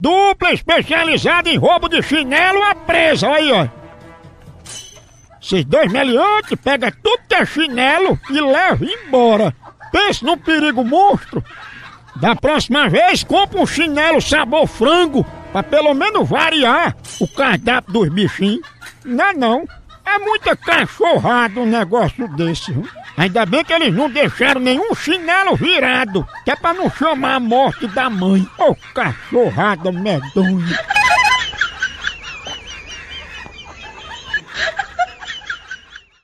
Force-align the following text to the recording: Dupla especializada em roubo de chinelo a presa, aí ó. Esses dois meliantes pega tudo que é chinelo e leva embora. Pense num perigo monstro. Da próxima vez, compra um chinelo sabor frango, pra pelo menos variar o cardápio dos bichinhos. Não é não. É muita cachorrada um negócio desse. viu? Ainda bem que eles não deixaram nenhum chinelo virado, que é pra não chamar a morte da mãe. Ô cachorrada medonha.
Dupla 0.00 0.52
especializada 0.52 1.50
em 1.50 1.58
roubo 1.58 1.88
de 1.88 2.02
chinelo 2.02 2.62
a 2.62 2.74
presa, 2.74 3.28
aí 3.28 3.52
ó. 3.52 3.68
Esses 5.42 5.64
dois 5.64 5.92
meliantes 5.92 6.58
pega 6.62 6.90
tudo 6.90 7.22
que 7.28 7.34
é 7.34 7.44
chinelo 7.44 8.18
e 8.30 8.40
leva 8.40 8.84
embora. 8.84 9.54
Pense 9.92 10.24
num 10.24 10.38
perigo 10.38 10.84
monstro. 10.84 11.44
Da 12.16 12.34
próxima 12.34 12.88
vez, 12.88 13.22
compra 13.22 13.60
um 13.60 13.66
chinelo 13.66 14.20
sabor 14.20 14.66
frango, 14.66 15.24
pra 15.52 15.62
pelo 15.62 15.92
menos 15.94 16.28
variar 16.28 16.96
o 17.20 17.28
cardápio 17.28 17.92
dos 17.92 18.08
bichinhos. 18.08 18.66
Não 19.04 19.24
é 19.24 19.32
não. 19.34 19.68
É 20.12 20.18
muita 20.18 20.56
cachorrada 20.56 21.60
um 21.60 21.66
negócio 21.66 22.26
desse. 22.34 22.72
viu? 22.72 22.84
Ainda 23.16 23.46
bem 23.46 23.64
que 23.64 23.72
eles 23.72 23.94
não 23.94 24.10
deixaram 24.10 24.60
nenhum 24.60 24.92
chinelo 24.92 25.54
virado, 25.54 26.26
que 26.44 26.50
é 26.50 26.56
pra 26.56 26.74
não 26.74 26.90
chamar 26.90 27.36
a 27.36 27.40
morte 27.40 27.86
da 27.86 28.10
mãe. 28.10 28.44
Ô 28.58 28.74
cachorrada 28.92 29.92
medonha. 29.92 30.80